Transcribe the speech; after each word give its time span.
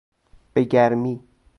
به 0.53 0.63
گرمی 0.63 1.23